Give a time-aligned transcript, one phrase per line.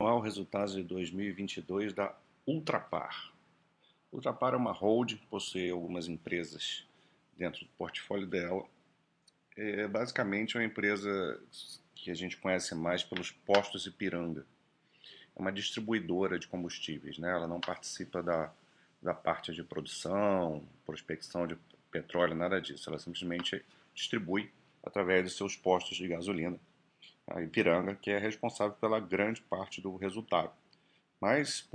[0.00, 2.14] ao resultado de 2022 da
[2.46, 3.32] Ultrapar.
[4.12, 6.86] Ultrapar é uma hold, possui algumas empresas
[7.36, 8.64] dentro do portfólio dela.
[9.56, 11.42] É basicamente uma empresa
[11.96, 14.46] que a gente conhece mais pelos postos Ipiranga.
[15.34, 17.32] É uma distribuidora de combustíveis, né?
[17.32, 18.52] ela não participa da,
[19.02, 21.58] da parte de produção, prospecção de
[21.90, 22.88] petróleo, nada disso.
[22.88, 26.56] Ela simplesmente distribui através de seus postos de gasolina
[27.30, 30.52] a Ipiranga, que é responsável pela grande parte do resultado.
[31.20, 31.68] Mas,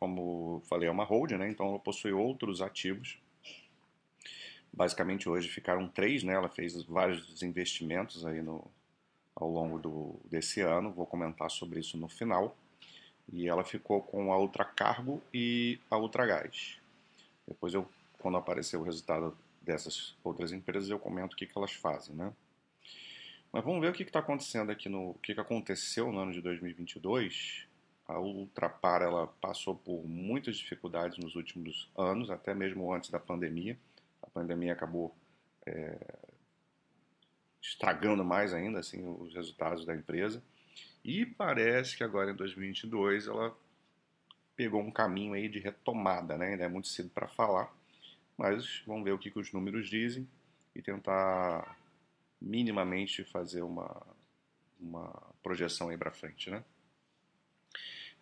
[0.00, 1.48] como falei, é uma hold, né?
[1.48, 3.18] então ela possui outros ativos.
[4.72, 6.34] Basicamente, hoje ficaram três, né?
[6.34, 8.64] ela fez vários investimentos aí no,
[9.34, 12.56] ao longo do, desse ano, vou comentar sobre isso no final.
[13.32, 16.78] E ela ficou com a Ultracargo e a Ultragás.
[17.46, 17.88] Depois, eu,
[18.18, 22.32] quando aparecer o resultado dessas outras empresas, eu comento o que, que elas fazem, né?
[23.52, 25.10] Mas vamos ver o que está acontecendo aqui no.
[25.10, 27.66] O que, que aconteceu no ano de 2022.
[28.08, 33.76] A Ultrapar ela passou por muitas dificuldades nos últimos anos, até mesmo antes da pandemia.
[34.22, 35.12] A pandemia acabou
[35.66, 35.98] é,
[37.60, 40.42] estragando mais ainda assim os resultados da empresa.
[41.04, 43.56] E parece que agora em 2022 ela
[44.56, 46.48] pegou um caminho aí de retomada, né?
[46.48, 47.72] Ainda é muito cedo para falar,
[48.36, 50.26] mas vamos ver o que, que os números dizem
[50.74, 51.76] e tentar
[52.40, 54.06] minimamente fazer uma,
[54.78, 55.10] uma
[55.42, 56.64] projeção aí para frente, né?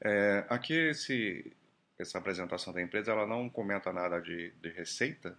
[0.01, 1.53] É, aqui esse,
[1.99, 5.37] essa apresentação da empresa ela não comenta nada de, de receita,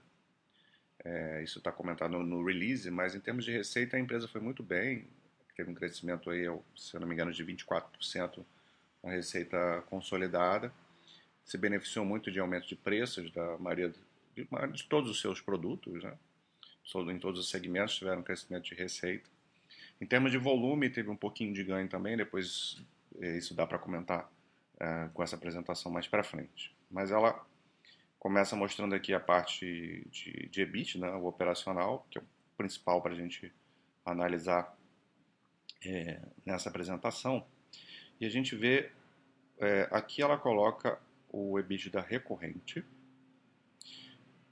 [1.03, 4.41] é, isso está comentado no, no, release, mas em termos de receita a empresa foi
[4.41, 5.07] muito bem,
[5.55, 8.43] teve um crescimento aí, se eu não me engano, de 24%
[9.03, 10.73] na receita consolidada,
[11.43, 13.93] se beneficiou muito de aumento de preços da maioria
[14.35, 16.17] de, de todos os seus produtos, né?
[16.93, 19.29] Em todos os segmentos tiveram crescimento de receita.
[19.99, 22.81] Em termos de volume, teve um pouquinho de ganho também, depois
[23.21, 24.29] eh, isso dá para comentar
[24.79, 26.75] é, com essa apresentação mais para frente.
[26.91, 27.45] Mas ela
[28.19, 32.25] começa mostrando aqui a parte de, de EBIT, né, o operacional, que é o
[32.57, 33.53] principal para a gente
[34.05, 34.77] analisar
[35.85, 37.45] é, nessa apresentação.
[38.19, 38.91] E a gente vê,
[39.59, 40.99] é, aqui ela coloca
[41.29, 42.83] o EBITDA recorrente,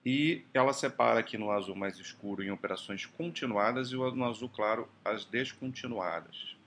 [0.06, 4.90] e ela separa aqui no azul mais escuro em operações continuadas e no azul claro
[5.03, 6.58] as descontinuadas.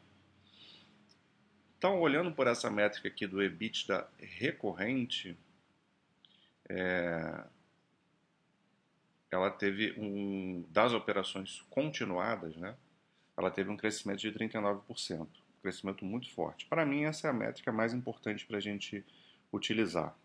[1.77, 5.37] Então, olhando por essa métrica aqui do EBITDA recorrente,
[6.69, 7.45] é,
[9.31, 12.75] ela teve um das operações continuadas, né?
[13.37, 15.29] Ela teve um crescimento de 39%, um
[15.61, 16.65] crescimento muito forte.
[16.65, 19.05] Para mim, essa é a métrica mais importante para a gente
[19.53, 20.17] utilizar.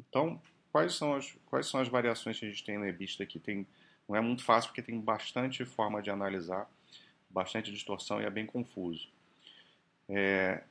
[0.00, 0.40] Então,
[0.76, 3.38] quais são as, quais são as variações que a gente tem no EBITDA aqui?
[3.38, 3.66] Tem,
[4.06, 6.70] não é muito fácil porque tem bastante forma de analisar,
[7.30, 9.08] bastante distorção e é bem confuso.
[10.06, 10.62] É,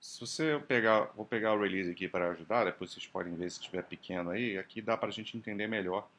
[0.00, 3.60] se você pegar, vou pegar o release aqui para ajudar, depois vocês podem ver se
[3.60, 6.10] estiver pequeno aí, aqui dá para a gente entender melhor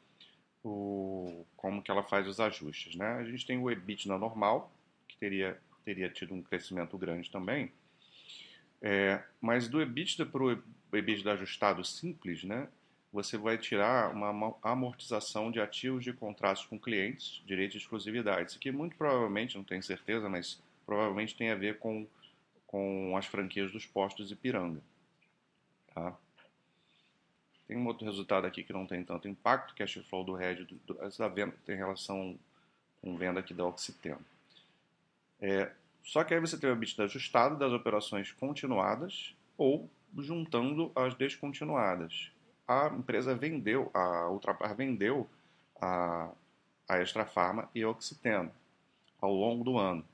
[0.64, 2.96] o, como que ela faz os ajustes.
[2.96, 3.08] Né?
[3.08, 4.72] A gente tem o EBITDA normal,
[5.06, 7.70] que teria, teria tido um crescimento grande também,
[8.80, 10.62] é, mas do EBITDA para o
[10.96, 12.66] EBITDA ajustado simples, né,
[13.12, 18.50] você vai tirar uma amortização de ativos de contratos com clientes, direito de exclusividade.
[18.50, 22.06] Isso aqui muito provavelmente, não tenho certeza, mas provavelmente tem a ver com,
[22.66, 24.82] com as franquias dos postos Ipiranga.
[25.94, 26.14] Tá?
[27.66, 30.66] Tem um outro resultado aqui que não tem tanto impacto, cash flow do RED,
[31.00, 32.38] essa venda tem relação
[33.00, 34.24] com venda aqui da Oxiteno.
[35.40, 35.70] É,
[36.02, 42.30] só que aí você tem o EBITDA ajustado das operações continuadas ou juntando as descontinuadas
[42.68, 45.28] a empresa vendeu, a Ultrapar vendeu
[45.80, 46.30] a,
[46.86, 48.52] a Extra Farma e a Oxiteno
[49.20, 50.04] ao longo do ano.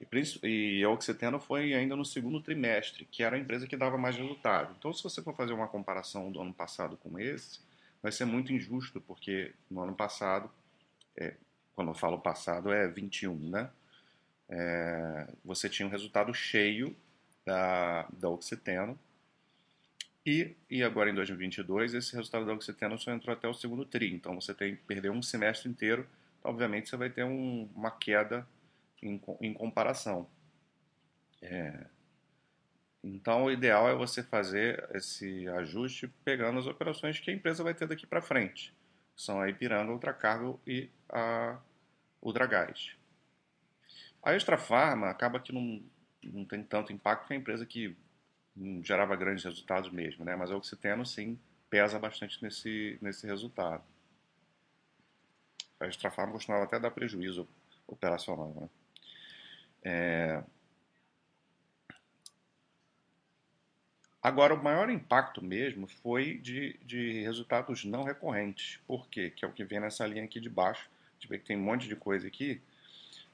[0.00, 3.98] E, e a Oxiteno foi ainda no segundo trimestre, que era a empresa que dava
[3.98, 4.74] mais resultado.
[4.78, 7.60] Então, se você for fazer uma comparação do ano passado com esse,
[8.02, 10.50] vai ser muito injusto, porque no ano passado,
[11.16, 11.34] é,
[11.74, 13.70] quando eu falo passado, é 21, né?
[14.48, 16.96] É, você tinha um resultado cheio
[17.44, 18.98] da, da Oxiteno,
[20.24, 24.14] e, e agora em 2022, esse resultado da Oxiteno só entrou até o segundo TRI.
[24.14, 26.06] Então você tem perdeu um semestre inteiro.
[26.38, 28.46] Então, obviamente você vai ter um, uma queda
[29.02, 30.28] em, em comparação.
[31.42, 31.86] É,
[33.02, 37.74] então o ideal é você fazer esse ajuste pegando as operações que a empresa vai
[37.74, 38.74] ter daqui para frente.
[39.16, 41.58] São a Ipiranga, Ultracargo e a
[42.22, 42.94] Ultragás.
[44.22, 45.82] A Extra Farma acaba que não,
[46.22, 47.96] não tem tanto impacto que a empresa que
[48.82, 50.36] gerava grandes resultados mesmo, né?
[50.36, 53.82] Mas a Oxiteno, sim, pesa bastante nesse, nesse resultado.
[55.78, 57.48] A Extrafarma costumava até dar prejuízo
[57.86, 58.68] operacional, né?
[59.82, 60.42] É...
[64.22, 68.78] Agora, o maior impacto mesmo foi de, de resultados não recorrentes.
[68.86, 69.30] Por quê?
[69.30, 70.90] Que é o que vem nessa linha aqui de baixo.
[70.92, 72.60] A gente vê que tem um monte de coisa aqui.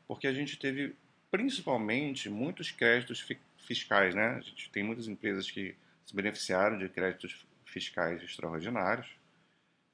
[0.07, 0.95] Porque a gente teve,
[1.29, 3.21] principalmente, muitos créditos
[3.67, 4.15] fiscais.
[4.15, 4.29] Né?
[4.29, 5.75] A gente tem muitas empresas que
[6.05, 9.09] se beneficiaram de créditos fiscais extraordinários.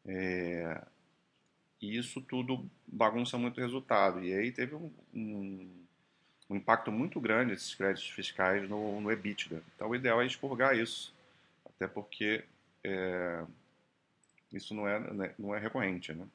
[0.05, 0.83] É,
[1.81, 4.23] e isso tudo bagunça muito o resultado.
[4.23, 5.83] E aí teve um, um
[6.53, 9.63] um impacto muito grande esses créditos fiscais no, no EBITDA.
[9.75, 11.15] Então, o ideal é expurgar isso,
[11.65, 12.45] até porque
[12.85, 13.43] é,
[14.53, 16.13] isso não é, né, não é recorrente.
[16.13, 16.27] Né?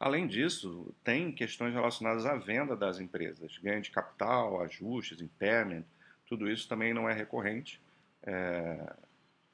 [0.00, 5.84] Além disso, tem questões relacionadas à venda das empresas, ganho de capital, ajustes, impairment,
[6.28, 7.80] tudo isso também não é recorrente.
[8.22, 8.92] É,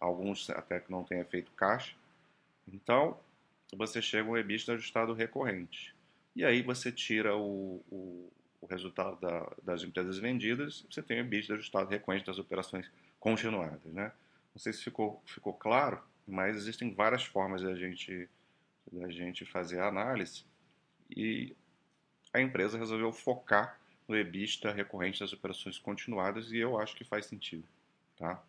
[0.00, 1.94] alguns até que não tenha feito caixa.
[2.66, 3.18] Então,
[3.74, 5.94] você chega um EBITDA ajustado recorrente.
[6.34, 8.32] E aí você tira o, o
[8.64, 13.92] o resultado da, das empresas vendidas, você tem o EBITDA ajustado recorrente das operações continuadas.
[13.92, 14.10] Né?
[14.54, 18.28] Não sei se ficou, ficou claro, mas existem várias formas de a gente,
[18.90, 20.44] de a gente fazer a análise
[21.14, 21.54] e
[22.32, 27.26] a empresa resolveu focar no EBITDA recorrente das operações continuadas e eu acho que faz
[27.26, 27.66] sentido.
[28.16, 28.42] Tá?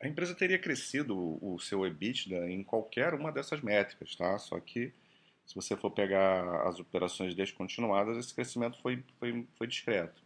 [0.00, 4.38] A empresa teria crescido o seu EBITDA em qualquer uma dessas métricas, tá?
[4.38, 4.92] Só que
[5.46, 10.20] se você for pegar as operações descontinuadas, esse crescimento foi, foi, foi discreto.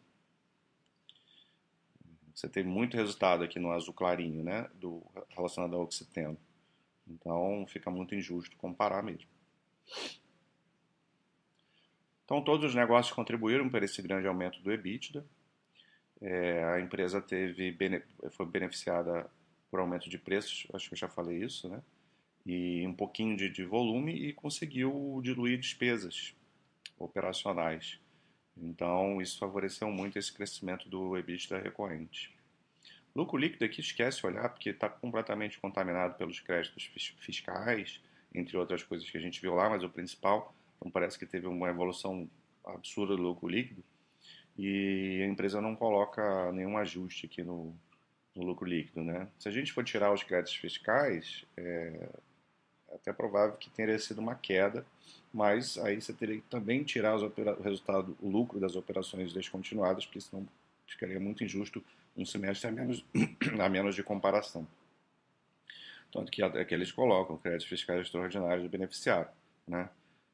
[2.35, 6.39] Você tem muito resultado aqui no azul clarinho, né, do, relacionado ao Oxiteno.
[7.07, 9.29] Então, fica muito injusto comparar mesmo.
[12.31, 15.27] Então, todos os negócios contribuíram para esse grande aumento do EBITDA.
[16.21, 17.77] É, a empresa teve,
[18.31, 19.29] foi beneficiada
[19.69, 21.83] por aumento de preços, acho que eu já falei isso, né?
[22.47, 26.33] e um pouquinho de, de volume e conseguiu diluir despesas
[26.97, 27.99] operacionais.
[28.57, 32.33] Então, isso favoreceu muito esse crescimento do EBITDA recorrente.
[33.13, 36.85] Lucro líquido aqui esquece olhar, porque está completamente contaminado pelos créditos
[37.19, 38.01] fiscais,
[38.33, 41.47] entre outras coisas que a gente viu lá, mas o principal, não parece que teve
[41.47, 42.29] uma evolução
[42.65, 43.83] absurda do lucro líquido,
[44.57, 47.75] e a empresa não coloca nenhum ajuste aqui no,
[48.35, 49.03] no lucro líquido.
[49.03, 49.29] Né?
[49.39, 52.09] Se a gente for tirar os créditos fiscais, é,
[52.93, 54.85] até provável que tenha sido uma queda,
[55.33, 60.21] mas aí você teria que também tirar o resultado, o lucro das operações descontinuadas, porque
[60.21, 60.47] senão
[60.87, 61.83] ficaria muito injusto
[62.17, 63.05] um semestre a menos,
[63.61, 64.67] a menos de comparação.
[66.13, 69.31] Tanto que, é que eles colocam créditos fiscais extraordinários de beneficiário.
[69.67, 69.89] Né?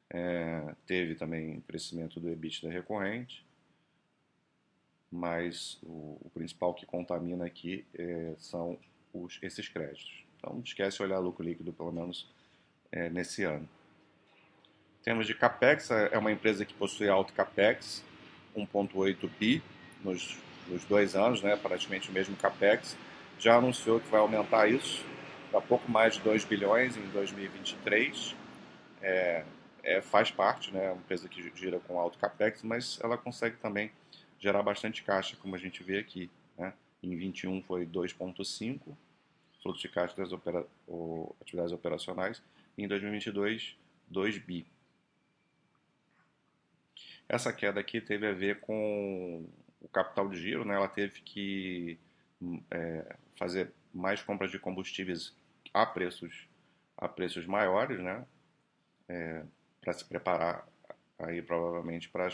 [0.09, 3.45] É, teve também crescimento do EBITDA recorrente,
[5.11, 8.77] mas o, o principal que contamina aqui é, são
[9.13, 10.23] os, esses créditos.
[10.37, 12.29] Então, não esquece de olhar lucro líquido, pelo menos
[12.91, 13.67] é, nesse ano.
[15.01, 18.03] Em termos de capex, é, é uma empresa que possui alto capex,
[18.55, 19.63] 1,8 bi
[20.03, 20.37] nos,
[20.67, 22.97] nos, dois anos, né, praticamente o mesmo capex.
[23.39, 25.05] Já anunciou que vai aumentar isso
[25.51, 28.35] para pouco mais de 2 bilhões em 2023.
[29.01, 29.45] É,
[29.87, 33.55] é, faz parte, né, é uma empresa que gira com alto capex, mas ela consegue
[33.55, 33.89] também
[34.37, 36.29] gerar bastante caixa, como a gente vê aqui.
[36.57, 36.73] Né?
[37.01, 38.81] Em 21 foi 2,5
[39.63, 40.67] fluxo de caixa das opera,
[41.41, 42.43] atividades operacionais
[42.77, 43.77] em 2022,
[44.09, 44.67] 2 bi.
[47.29, 49.45] Essa queda aqui teve a ver com
[49.79, 50.75] o capital de giro, né?
[50.75, 51.97] ela teve que
[52.69, 55.33] é, fazer mais compras de combustíveis
[55.73, 56.45] a preços,
[56.97, 58.25] a preços maiores, né?
[59.09, 59.43] É,
[59.87, 60.67] para se preparar
[61.17, 62.29] aí provavelmente para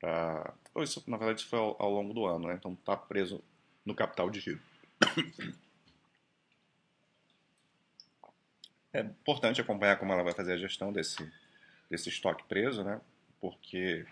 [0.00, 2.54] para isso na verdade foi ao, ao longo do ano, né?
[2.54, 3.44] Então está preso
[3.84, 4.60] no capital de giro.
[8.94, 11.30] É importante acompanhar como ela vai fazer a gestão desse,
[11.90, 13.00] desse estoque preso, né?
[13.40, 14.06] Porque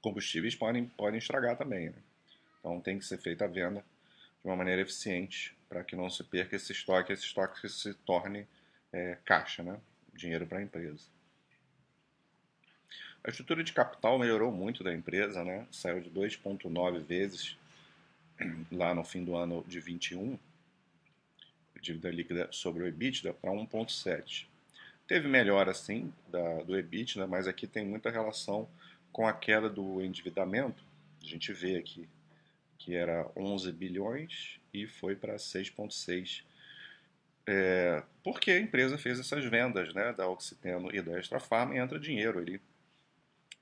[0.00, 1.98] combustíveis podem, podem estragar também, né?
[2.60, 6.22] Então tem que ser feita a venda de uma maneira eficiente para que não se
[6.24, 8.46] perca esse estoque, esse estoque se torne
[8.92, 9.80] é, caixa, né?
[10.14, 11.21] Dinheiro para a empresa.
[13.24, 15.66] A estrutura de capital melhorou muito da empresa, né?
[15.70, 17.56] Saiu de 2,9 vezes
[18.72, 20.38] lá no fim do ano de 21
[21.82, 24.46] dívida líquida sobre o EBITDA para 1,7.
[25.06, 28.68] Teve melhora, sim, da, do EBITDA, mas aqui tem muita relação
[29.12, 30.82] com a queda do endividamento.
[31.20, 32.08] A gente vê aqui
[32.78, 36.42] que era 11 bilhões e foi para 6,6
[37.46, 41.78] é, porque a empresa fez essas vendas né, da Oxiteno e da Extra Farma e
[41.78, 42.60] entra dinheiro ali,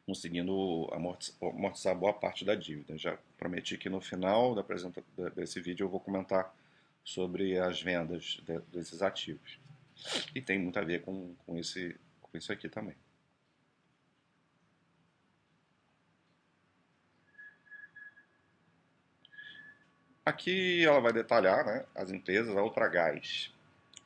[0.07, 2.97] conseguindo amortizar boa parte da dívida.
[2.99, 4.65] Já prometi que no final da
[5.37, 6.55] desse vídeo eu vou comentar
[7.05, 9.59] sobre as vendas de, desses ativos.
[10.35, 12.97] E tem muito a ver com, com, esse, com isso aqui também.
[20.25, 23.53] Aqui ela vai detalhar né, as empresas, a Ultragás.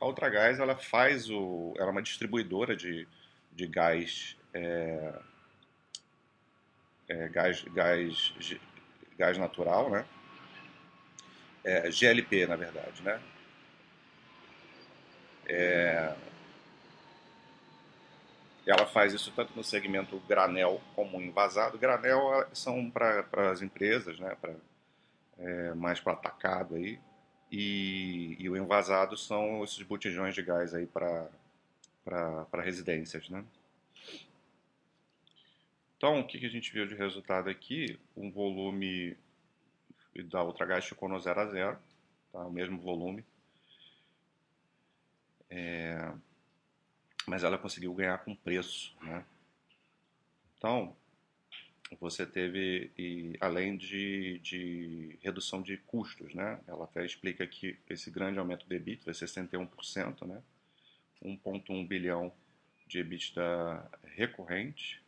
[0.01, 3.07] A Ultragás ela faz o, ela é uma distribuidora de,
[3.53, 5.13] de gás, é,
[7.09, 8.35] é, gás, gás,
[9.19, 10.05] gás natural, né?
[11.63, 13.21] É, GLP na verdade, né?
[15.47, 16.15] É,
[18.67, 21.79] ela faz isso tanto no segmento granel como envasado.
[21.79, 24.37] Granel são para as empresas, né?
[24.41, 24.55] Pra,
[25.39, 26.99] é, mais para atacado aí.
[27.51, 31.29] E, e, o envasado são esses botijões de gás aí para
[32.63, 33.45] residências, né?
[35.97, 37.99] Então, o que, a gente viu de resultado aqui?
[38.17, 39.17] Um volume
[40.31, 41.79] da outra gás ficou no 0 a 0,
[42.33, 42.47] tá?
[42.47, 43.25] o mesmo volume.
[45.49, 46.13] É,
[47.27, 49.25] mas ela conseguiu ganhar com preço, né?
[50.59, 50.97] Então,
[52.01, 56.61] você teve, e, além de, de, redução de custos, né?
[56.67, 60.43] Ela até explica que esse grande aumento de EBITDA, 61%, né?
[61.23, 62.33] 1,1 bilhão
[62.87, 65.04] de EBITDA recorrente,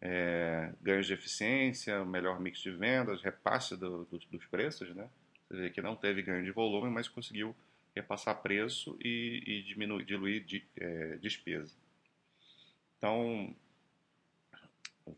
[0.00, 5.08] é, ganhos de eficiência, melhor mix de vendas, repasse do, do, dos preços, né?
[5.48, 7.54] Você vê que não teve ganho de volume, mas conseguiu
[7.94, 11.74] repassar preço e, e diminuir, diluir de, é, despesa.
[12.96, 13.54] Então,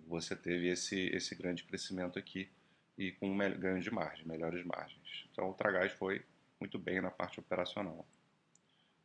[0.06, 2.48] você teve esse, esse grande crescimento aqui
[2.96, 5.26] e com ganho de margem, melhores margens.
[5.30, 6.24] Então, o Ultragás foi
[6.58, 8.06] muito bem na parte operacional.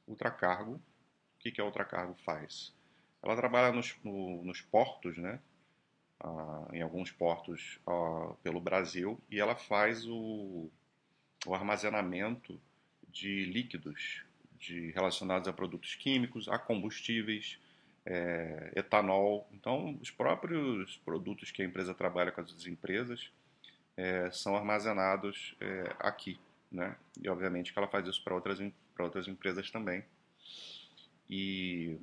[0.07, 2.73] Ultracargo, o que, que a Ultracargo faz?
[3.21, 5.39] Ela trabalha nos, no, nos portos, né?
[6.19, 10.69] Ah, em alguns portos ah, pelo Brasil, e ela faz o,
[11.45, 12.59] o armazenamento
[13.07, 14.23] de líquidos
[14.59, 17.59] de, relacionados a produtos químicos, a combustíveis,
[18.05, 19.47] é, etanol.
[19.51, 23.31] Então, os próprios produtos que a empresa trabalha com as empresas
[23.95, 26.39] é, são armazenados é, aqui.
[26.71, 26.95] Né?
[27.21, 28.59] E, obviamente, que ela faz isso para outras,
[28.99, 30.03] outras empresas também.
[31.29, 31.97] E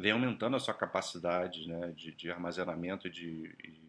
[0.00, 3.80] vem aumentando a sua capacidade né, de, de armazenamento e de,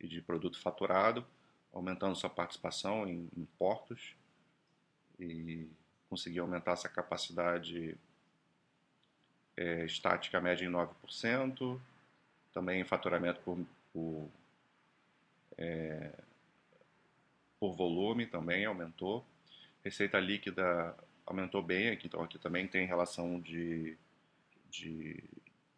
[0.00, 1.24] e, de produto faturado,
[1.72, 4.14] aumentando sua participação em, em portos
[5.18, 5.68] e
[6.08, 7.96] conseguir aumentar essa capacidade
[9.56, 11.80] é, estática média em 9%,
[12.52, 13.58] também faturamento por,
[13.92, 14.28] por,
[15.56, 16.12] é,
[17.58, 19.24] por volume também aumentou,
[19.84, 20.94] receita líquida
[21.26, 23.96] aumentou bem, aqui, então aqui também tem relação de,
[24.70, 25.22] de,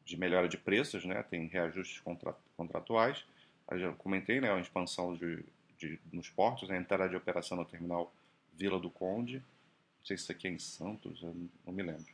[0.06, 1.22] de melhora de preços, né?
[1.24, 3.24] tem reajustes contra, contratuais,
[3.70, 5.44] eu já comentei né, a expansão de,
[5.76, 8.14] de, nos portos, a entrada de operação no terminal
[8.54, 12.06] Vila do Conde, não sei se isso aqui é em Santos, não me lembro.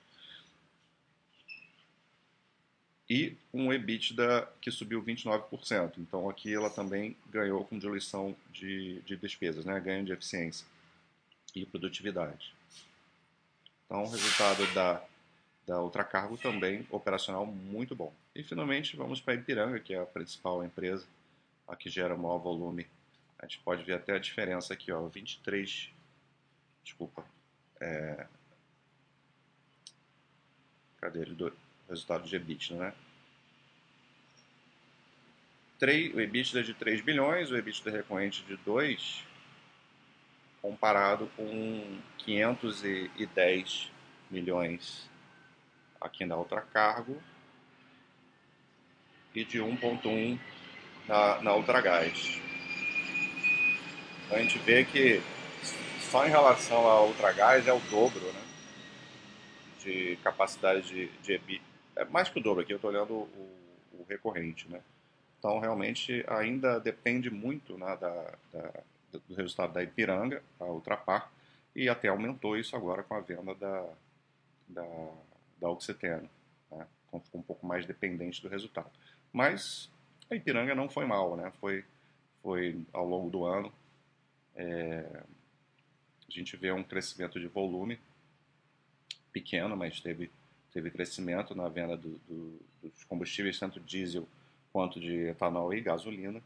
[3.10, 5.98] E um EBITDA que subiu 29%.
[5.98, 9.78] Então aqui ela também ganhou com diluição de, de despesas, né?
[9.78, 10.66] ganho de eficiência
[11.54, 12.54] e produtividade.
[13.84, 15.04] Então o resultado da,
[15.66, 18.12] da Ultracargo também operacional muito bom.
[18.34, 21.06] E finalmente vamos para a Ipiranga, que é a principal empresa,
[21.68, 22.86] a que gera o maior volume.
[23.38, 25.92] A gente pode ver até a diferença aqui, ó, 23
[26.82, 27.24] Desculpa.
[27.80, 28.26] É...
[31.00, 31.34] Cadê ele?
[31.34, 31.52] Do
[31.88, 32.94] resultado de EBITDA, né?
[35.78, 39.24] 3, o EBITDA é de 3 bilhões, o EBITDA recorrente de 2,
[40.60, 43.90] comparado com 510
[44.30, 45.10] milhões
[46.02, 47.20] aqui na outra cargo
[49.34, 50.38] e de 1.1
[51.08, 52.40] na, na outra gás.
[54.26, 55.22] Então a gente vê que
[56.12, 58.42] só em relação à Ultragás é o dobro, né?
[59.80, 61.62] De capacidade de, de EBIT.
[61.96, 63.58] É mais que o dobro aqui, eu estou olhando o,
[63.94, 64.80] o, recorrente, né?
[65.38, 68.72] Então, realmente, ainda depende muito né, da, da,
[69.26, 71.30] do resultado da Ipiranga, a Ultrapar,
[71.74, 73.84] e até aumentou isso agora com a venda da,
[74.68, 74.82] da,
[75.62, 76.28] da Oxiteno.
[76.70, 76.86] Né?
[77.24, 78.90] Ficou um pouco mais dependente do resultado.
[79.32, 79.88] Mas
[80.28, 81.52] a Ipiranga não foi mal, né?
[81.60, 81.84] Foi,
[82.42, 83.72] foi ao longo do ano.
[84.56, 85.22] É,
[86.28, 87.98] a gente vê um crescimento de volume
[89.32, 90.30] pequeno, mas teve,
[90.72, 94.26] teve crescimento na venda do, do, dos combustíveis, tanto diesel
[94.72, 96.42] quanto de etanol e gasolina.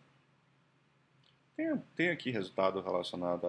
[1.57, 3.47] Tem, tem aqui resultado relacionado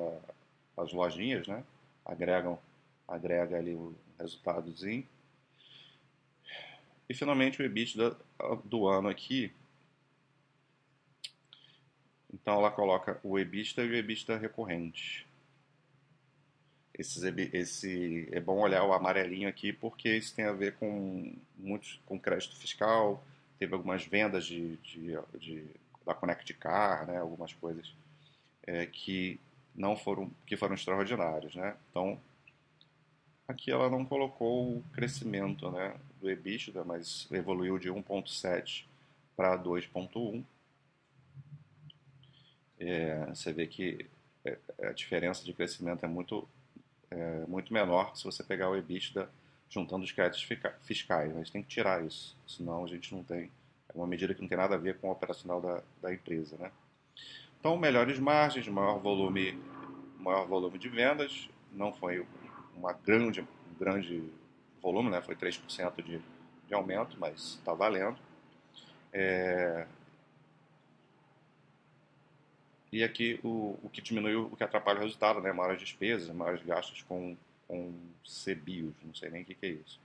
[0.78, 1.64] às lojinhas, né?
[2.06, 2.58] Agregam,
[3.08, 5.06] agrega ali o resultadozinho.
[7.10, 8.18] E finalmente o EBITDA
[8.66, 9.52] do ano aqui.
[12.34, 15.26] Então ela coloca o EBITDA e o EBITDA recorrente.
[16.94, 17.24] Esses,
[17.54, 22.20] esse, é bom olhar o amarelinho aqui porque isso tem a ver com muitos com
[22.20, 23.24] crédito fiscal,
[23.60, 25.64] teve algumas vendas de, de, de
[26.06, 27.94] da Connect Car, né, algumas coisas
[28.64, 29.40] é, que
[29.76, 31.76] não foram que foram extraordinários, né?
[31.92, 32.20] Então
[33.48, 38.86] aqui ela não colocou o crescimento, né, do EBITDA, mas evoluiu de 1.7
[39.36, 40.44] para 2.1.
[42.80, 44.06] É, você vê que
[44.46, 46.48] é, a diferença de crescimento é muito
[47.10, 49.30] é, muito menor se você pegar o EBITDA
[49.70, 50.48] juntando os créditos
[50.82, 51.32] fiscais.
[51.34, 53.51] A gente tem que tirar isso, senão a gente não tem.
[53.89, 56.58] É uma medida que não tem nada a ver com o operacional da, da empresa.
[56.58, 56.72] Né?
[57.60, 59.60] Então, melhores margens, maior volume,
[60.20, 62.25] maior volume de vendas, não foi
[62.77, 64.24] uma grande, um grande
[64.81, 65.22] volume, né?
[65.22, 66.22] foi 3% de,
[66.67, 68.17] de aumento, mas está valendo.
[69.12, 69.88] É...
[72.91, 75.51] E aqui o, o que diminuiu, o que atrapalha o resultado, né?
[75.51, 77.36] maiores despesas, maiores gastos com
[77.67, 77.93] com
[78.24, 80.00] CBIOS, não sei nem o que, que é isso.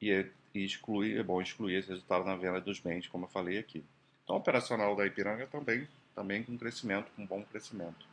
[0.00, 3.28] E, é, e excluir, é bom excluir esse resultado na venda dos bens, como eu
[3.28, 3.84] falei aqui.
[4.24, 8.06] Então, operacional da Ipiranga também, também com crescimento, com bom crescimento.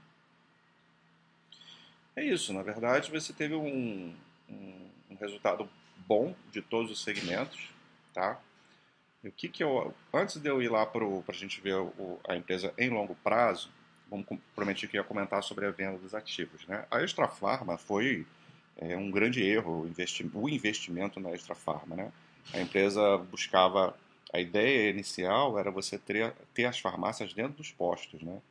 [2.15, 4.13] É isso, na verdade, você teve um,
[4.49, 5.69] um, um resultado
[6.07, 7.69] bom de todos os segmentos,
[8.13, 8.39] tá?
[9.23, 12.19] E o que que eu, antes de eu ir lá para a gente ver o,
[12.27, 13.69] a empresa em longo prazo,
[14.09, 16.65] como prometi que ia comentar sobre a venda dos ativos.
[16.67, 16.85] Né?
[16.89, 18.25] A Extra Farma foi
[18.77, 21.95] é, um grande erro, o, investi o investimento na Extra Farma.
[21.95, 22.11] Né?
[22.53, 23.95] A empresa buscava,
[24.33, 28.41] a ideia inicial era você ter, ter as farmácias dentro dos postos, né?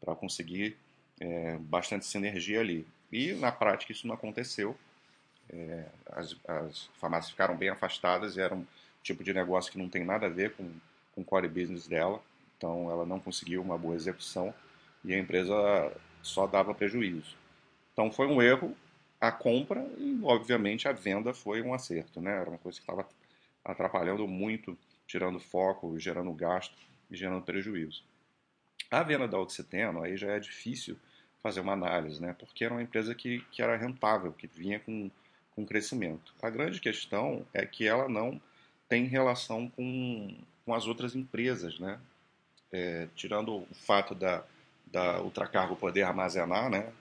[0.00, 0.76] para conseguir
[1.20, 2.86] é, bastante sinergia ali.
[3.10, 4.76] E na prática isso não aconteceu.
[5.50, 8.66] É, as, as, farmácias ficaram bem afastadas e era um
[9.02, 10.70] tipo de negócio que não tem nada a ver com,
[11.14, 12.22] com o core business dela.
[12.56, 14.52] Então ela não conseguiu uma boa execução
[15.04, 15.54] e a empresa
[16.22, 17.36] só dava prejuízo.
[17.92, 18.76] Então foi um erro
[19.20, 22.20] a compra e, obviamente, a venda foi um acerto.
[22.20, 22.30] Né?
[22.30, 23.08] Era uma coisa que estava
[23.64, 26.76] atrapalhando muito, tirando foco, gerando gasto
[27.10, 28.04] e gerando prejuízo.
[28.90, 30.96] A venda da Oxiteno, aí já é difícil
[31.48, 32.36] fazer uma análise, né?
[32.38, 35.10] porque era uma empresa que, que era rentável, que vinha com,
[35.54, 36.34] com crescimento.
[36.42, 38.38] A grande questão é que ela não
[38.86, 41.98] tem relação com, com as outras empresas, né?
[42.70, 44.44] É, tirando o fato da,
[44.86, 46.92] da ultracargo poder armazenar né,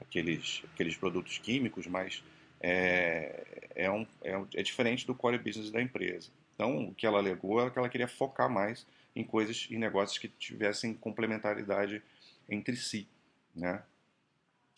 [0.00, 2.24] aqueles, aqueles produtos químicos, mas
[2.58, 6.30] é, é, um, é, é diferente do core business da empresa.
[6.54, 10.16] Então, o que ela alegou é que ela queria focar mais em coisas, em negócios
[10.16, 12.02] que tivessem complementaridade
[12.48, 13.06] entre si.
[13.60, 13.82] Né?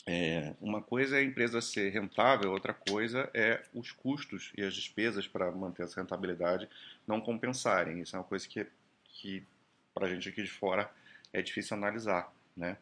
[0.07, 4.75] É, uma coisa é a empresa ser rentável, outra coisa é os custos e as
[4.75, 6.69] despesas para manter essa rentabilidade
[7.07, 8.01] não compensarem.
[8.01, 8.67] Isso é uma coisa que,
[9.05, 9.47] que
[9.95, 10.91] para a gente aqui de fora
[11.33, 12.77] é difícil analisar né?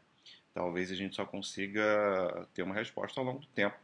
[0.53, 3.77] Talvez a gente só consiga ter uma resposta ao longo do tempo,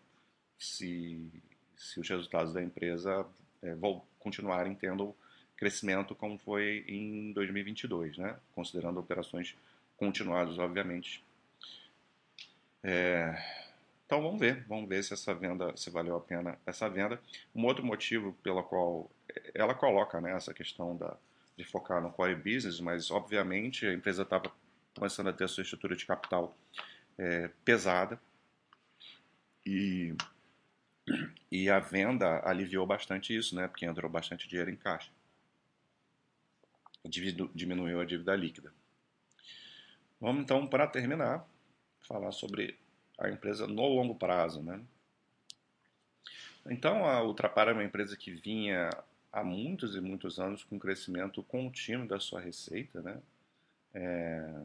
[0.58, 1.30] se,
[1.76, 3.26] se os resultados da empresa
[3.62, 5.14] é, vão continuarem tendo
[5.56, 8.36] crescimento como foi em 2022, né?
[8.54, 9.56] Considerando operações
[9.96, 11.24] continuadas, obviamente.
[12.88, 13.36] É,
[14.06, 17.20] então vamos ver, vamos ver se essa venda, se valeu a pena essa venda.
[17.52, 19.10] Um outro motivo pelo qual
[19.52, 21.16] ela coloca né, essa questão da,
[21.56, 24.52] de focar no core business, mas obviamente a empresa estava
[24.94, 26.56] começando a ter a sua estrutura de capital
[27.18, 28.20] é, pesada
[29.66, 30.14] e,
[31.50, 33.66] e a venda aliviou bastante isso, né?
[33.66, 35.10] Porque entrou bastante dinheiro em caixa.
[37.04, 38.72] Diminuiu a dívida líquida.
[40.20, 41.44] Vamos então, para terminar,
[42.06, 42.78] falar sobre
[43.18, 44.80] a empresa no longo prazo, né?
[46.68, 48.90] Então, a Ultrapar é uma empresa que vinha
[49.32, 53.20] há muitos e muitos anos com crescimento contínuo da sua receita, né?
[53.94, 54.64] É,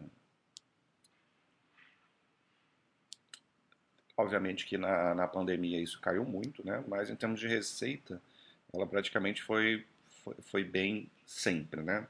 [4.21, 6.83] Obviamente que na, na pandemia isso caiu muito, né?
[6.87, 8.21] mas em termos de receita,
[8.71, 9.83] ela praticamente foi,
[10.23, 11.81] foi, foi bem sempre.
[11.81, 12.07] Né?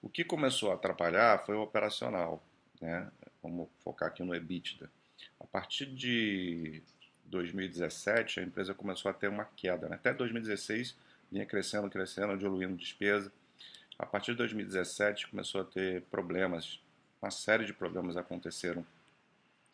[0.00, 2.42] O que começou a atrapalhar foi o operacional.
[2.82, 3.08] Né?
[3.40, 4.90] Vamos focar aqui no EBITDA.
[5.40, 6.82] A partir de
[7.26, 9.88] 2017, a empresa começou a ter uma queda.
[9.88, 9.94] Né?
[9.94, 10.96] Até 2016,
[11.30, 13.32] vinha crescendo, crescendo, diluindo despesa.
[13.96, 16.80] A partir de 2017, começou a ter problemas,
[17.22, 18.84] uma série de problemas aconteceram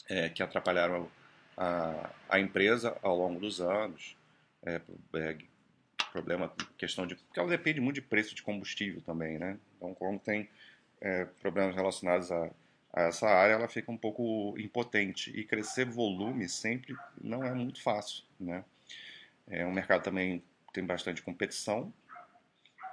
[0.06, 1.10] é, que atrapalharam
[1.56, 4.16] a, a empresa ao longo dos anos.
[4.62, 4.82] É,
[5.14, 5.36] é,
[6.12, 7.14] problema, questão de.
[7.14, 9.58] Porque ela depende muito de preço de combustível também, né?
[9.76, 10.48] Então, quando tem
[11.40, 12.50] problemas relacionados a,
[12.92, 15.30] essa área, ela fica um pouco impotente.
[15.30, 18.64] E crescer volume sempre não é muito fácil, né?
[19.46, 21.92] É um mercado também tem bastante competição.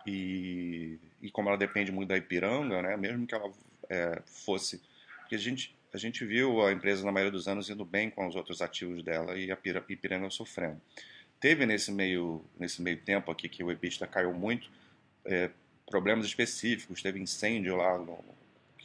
[0.06, 2.98] E, e como ela depende muito da Ipiranga, né?
[2.98, 3.52] Mesmo que ela
[3.90, 4.82] é, fosse.
[5.20, 8.28] Porque a gente, a gente viu a empresa, na maioria dos anos, indo bem com
[8.28, 9.58] os outros ativos dela e a
[9.90, 10.80] Ipiranga sofrendo.
[11.40, 14.70] Teve nesse meio, nesse meio tempo aqui que o EBITDA caiu muito,
[15.26, 15.50] é,
[15.90, 18.24] problemas específicos, teve incêndio lá no,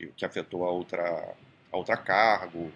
[0.00, 1.34] que, que, afetou a outra,
[1.70, 2.72] a outra cargo.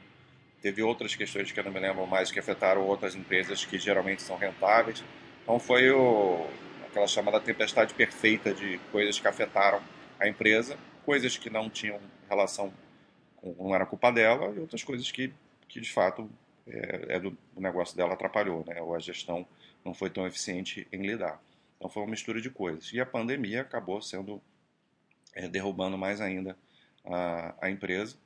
[0.60, 4.22] Teve outras questões que eu não me lembro mais que afetaram outras empresas que geralmente
[4.22, 5.02] são rentáveis.
[5.42, 6.46] Então foi o,
[6.86, 9.82] aquela chamada tempestade perfeita de coisas que afetaram
[10.18, 12.72] a empresa, coisas que não tinham relação
[13.36, 15.32] com, não era culpa dela e outras coisas que,
[15.68, 16.30] que de fato
[16.66, 18.80] é, é do o negócio dela atrapalhou, né?
[18.80, 19.46] Ou a gestão
[19.84, 21.40] não foi tão eficiente em lidar.
[21.76, 22.90] Então foi uma mistura de coisas.
[22.92, 24.40] E a pandemia acabou sendo
[25.34, 26.56] é, derrubando mais ainda
[27.04, 28.16] a, a empresa.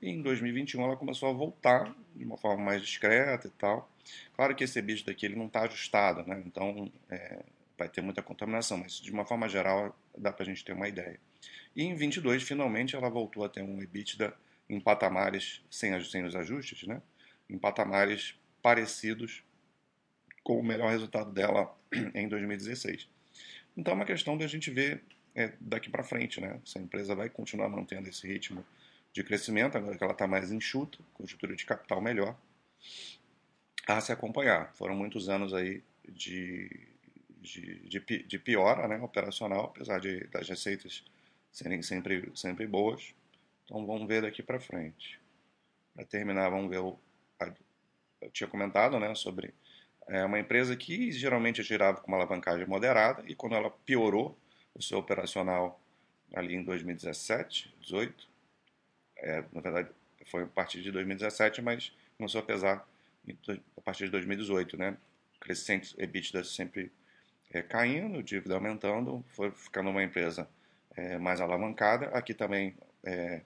[0.00, 3.88] E em 2021 ela começou a voltar de uma forma mais discreta e tal.
[4.34, 6.42] Claro que esse EBITDA aqui ele não está ajustado, né?
[6.44, 7.44] Então é,
[7.78, 10.88] vai ter muita contaminação, mas de uma forma geral dá para a gente ter uma
[10.88, 11.20] ideia.
[11.74, 14.34] E em 22 finalmente ela voltou a ter um EBITDA
[14.68, 17.00] em patamares sem, sem os ajustes, né?
[17.48, 19.44] Em patamares parecidos
[20.42, 21.72] com o melhor resultado dela
[22.14, 23.08] em 2016.
[23.76, 25.02] Então é uma questão de a gente ver
[25.34, 26.60] é, daqui para frente, né?
[26.64, 28.64] Se a empresa vai continuar mantendo esse ritmo
[29.12, 32.36] de crescimento, agora que ela está mais enxuta, com estrutura de capital melhor,
[33.86, 34.72] a se acompanhar.
[34.74, 36.70] Foram muitos anos aí de,
[37.40, 41.04] de, de, de piora né, operacional, apesar de, das receitas
[41.50, 43.14] serem sempre, sempre boas.
[43.64, 45.20] Então vamos ver daqui para frente.
[45.94, 46.98] Para terminar, vamos ver o.
[48.20, 49.52] Eu tinha comentado né, sobre
[50.06, 54.38] é, uma empresa que geralmente girava com uma alavancagem moderada e quando ela piorou
[54.74, 55.80] o seu operacional
[56.34, 58.28] ali em 2017, 18,
[59.16, 59.90] é, na verdade,
[60.26, 62.88] foi a partir de 2017, mas começou a pesar
[63.76, 64.96] a partir de 2018, né?
[65.40, 66.90] Crescente EBITDA sempre
[67.50, 70.48] é, caindo, dívida aumentando, foi ficando uma empresa
[70.96, 72.06] é, mais alavancada.
[72.06, 73.42] Aqui também é,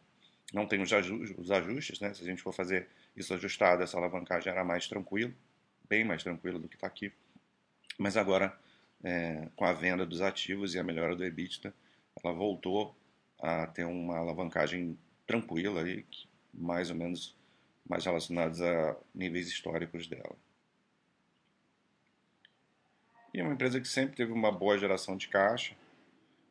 [0.53, 2.15] não tem os, ajustes, né?
[2.15, 5.35] Se a gente for fazer isso ajustado, essa alavancagem era mais tranquilo,
[5.89, 7.12] bem mais tranquilo do que está aqui.
[7.99, 8.57] Mas agora,
[9.07, 11.73] é, com a venda dos ativos e a melhora do EBITDA,
[12.21, 12.92] ela voltou
[13.38, 16.05] a ter uma alavancagem tranquila aí,
[16.53, 17.37] mais ou menos
[17.88, 20.35] mais relacionados a níveis históricos dela.
[23.33, 25.77] E é uma empresa que sempre teve uma boa geração de caixa,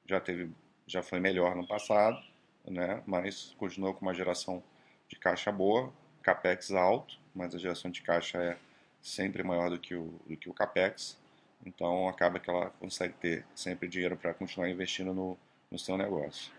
[0.07, 0.49] já teve,
[0.87, 2.23] já foi melhor no passado,
[2.65, 3.03] né?
[3.05, 4.63] Mas continuou com uma geração
[5.09, 5.91] de caixa boa,
[6.23, 8.57] capex alto, mas a geração de caixa é
[9.01, 11.17] sempre maior do que o, do que o capex.
[11.63, 15.37] Então acaba que ela consegue ter sempre dinheiro para continuar investindo no,
[15.69, 16.51] no seu negócio.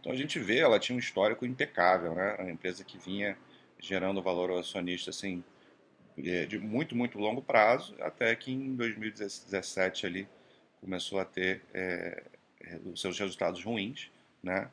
[0.00, 2.36] Então a gente vê, ela tinha um histórico impecável, né?
[2.38, 3.36] Uma empresa que vinha
[3.78, 5.44] gerando valor ao acionista assim,
[6.18, 10.28] é, de muito, muito longo prazo, até que em 2017 ali
[10.80, 12.24] começou a ter é,
[12.60, 14.10] é, os seus resultados ruins,
[14.42, 14.68] né?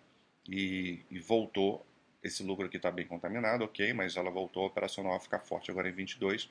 [0.47, 1.85] E, e voltou,
[2.23, 5.89] esse lucro aqui está bem contaminado, ok, mas ela voltou operacional a ficar forte agora
[5.89, 6.49] em 22.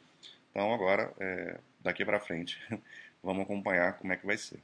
[0.51, 2.59] Então agora, é, daqui para frente,
[3.23, 4.61] vamos acompanhar como é que vai ser.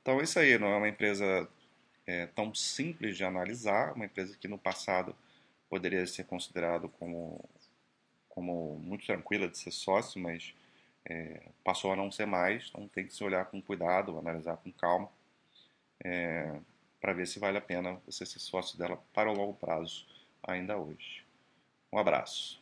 [0.00, 1.48] Então é isso aí, não é uma empresa
[2.06, 5.14] é, tão simples de analisar, uma empresa que no passado
[5.68, 7.42] poderia ser considerado como,
[8.28, 10.54] como muito tranquila de ser sócio, mas
[11.04, 14.72] é, passou a não ser mais, então tem que se olhar com cuidado, analisar com
[14.72, 15.08] calma,
[16.04, 16.60] é,
[17.00, 20.06] para ver se vale a pena você ser sócio dela para o longo prazo
[20.42, 21.24] ainda hoje.
[21.92, 22.61] Um abraço.